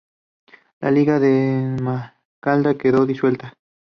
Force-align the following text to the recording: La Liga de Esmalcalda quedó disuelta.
La 0.79 0.89
Liga 0.89 1.19
de 1.19 1.75
Esmalcalda 1.75 2.75
quedó 2.75 3.05
disuelta. 3.05 3.53